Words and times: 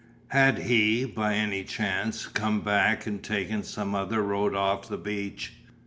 Had 0.29 0.57
he, 0.57 1.05
by 1.05 1.35
any 1.35 1.63
chance, 1.63 2.25
come 2.25 2.61
back 2.61 3.05
and 3.05 3.21
taken 3.21 3.61
some 3.61 3.93
other 3.93 4.23
road 4.23 4.55
off 4.55 4.87
the 4.89 4.97
beach? 4.97 5.53